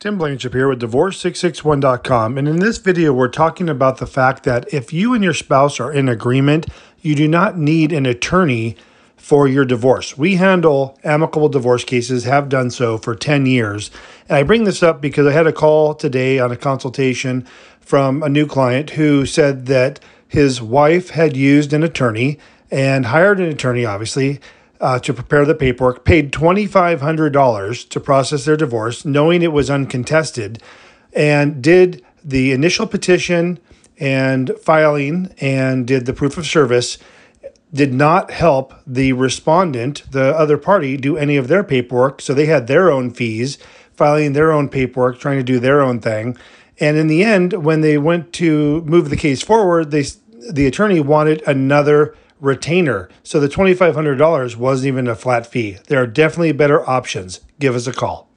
Tim 0.00 0.16
Blankenship 0.16 0.54
here 0.54 0.68
with 0.68 0.80
Divorce661.com. 0.80 2.38
And 2.38 2.46
in 2.46 2.60
this 2.60 2.78
video, 2.78 3.12
we're 3.12 3.26
talking 3.26 3.68
about 3.68 3.98
the 3.98 4.06
fact 4.06 4.44
that 4.44 4.72
if 4.72 4.92
you 4.92 5.12
and 5.12 5.24
your 5.24 5.34
spouse 5.34 5.80
are 5.80 5.92
in 5.92 6.08
agreement, 6.08 6.68
you 7.00 7.16
do 7.16 7.26
not 7.26 7.58
need 7.58 7.90
an 7.90 8.06
attorney 8.06 8.76
for 9.16 9.48
your 9.48 9.64
divorce. 9.64 10.16
We 10.16 10.36
handle 10.36 10.96
amicable 11.02 11.48
divorce 11.48 11.82
cases, 11.82 12.22
have 12.22 12.48
done 12.48 12.70
so 12.70 12.96
for 12.96 13.16
10 13.16 13.46
years. 13.46 13.90
And 14.28 14.38
I 14.38 14.44
bring 14.44 14.62
this 14.62 14.84
up 14.84 15.00
because 15.00 15.26
I 15.26 15.32
had 15.32 15.48
a 15.48 15.52
call 15.52 15.96
today 15.96 16.38
on 16.38 16.52
a 16.52 16.56
consultation 16.56 17.44
from 17.80 18.22
a 18.22 18.28
new 18.28 18.46
client 18.46 18.90
who 18.90 19.26
said 19.26 19.66
that 19.66 19.98
his 20.28 20.62
wife 20.62 21.10
had 21.10 21.36
used 21.36 21.72
an 21.72 21.82
attorney 21.82 22.38
and 22.70 23.06
hired 23.06 23.40
an 23.40 23.48
attorney, 23.48 23.84
obviously 23.84 24.38
uh, 24.80 24.98
to 25.00 25.12
prepare 25.12 25.44
the 25.44 25.54
paperwork, 25.54 26.04
paid 26.04 26.32
$2,500 26.32 27.88
to 27.88 28.00
process 28.00 28.44
their 28.44 28.56
divorce, 28.56 29.04
knowing 29.04 29.42
it 29.42 29.52
was 29.52 29.70
uncontested, 29.70 30.62
and 31.12 31.62
did 31.62 32.04
the 32.24 32.52
initial 32.52 32.86
petition 32.86 33.58
and 33.98 34.52
filing 34.62 35.34
and 35.40 35.86
did 35.86 36.06
the 36.06 36.12
proof 36.12 36.36
of 36.38 36.46
service. 36.46 36.98
Did 37.72 37.92
not 37.92 38.30
help 38.30 38.72
the 38.86 39.12
respondent, 39.12 40.10
the 40.10 40.34
other 40.36 40.56
party, 40.56 40.96
do 40.96 41.16
any 41.16 41.36
of 41.36 41.48
their 41.48 41.62
paperwork. 41.62 42.22
So 42.22 42.32
they 42.32 42.46
had 42.46 42.66
their 42.66 42.90
own 42.90 43.10
fees, 43.10 43.58
filing 43.94 44.32
their 44.32 44.52
own 44.52 44.68
paperwork, 44.68 45.18
trying 45.18 45.38
to 45.38 45.42
do 45.42 45.58
their 45.58 45.82
own 45.82 46.00
thing. 46.00 46.38
And 46.80 46.96
in 46.96 47.08
the 47.08 47.24
end, 47.24 47.52
when 47.52 47.80
they 47.80 47.98
went 47.98 48.32
to 48.34 48.82
move 48.82 49.10
the 49.10 49.16
case 49.16 49.42
forward, 49.42 49.90
they 49.90 50.04
the 50.50 50.66
attorney 50.66 51.00
wanted 51.00 51.42
another 51.46 52.14
retainer. 52.40 53.08
So 53.22 53.40
the 53.40 53.48
$2,500 53.48 54.56
wasn't 54.56 54.88
even 54.88 55.08
a 55.08 55.14
flat 55.14 55.46
fee. 55.46 55.78
There 55.86 56.02
are 56.02 56.06
definitely 56.06 56.52
better 56.52 56.88
options. 56.88 57.40
Give 57.58 57.74
us 57.74 57.86
a 57.86 57.92
call. 57.92 58.27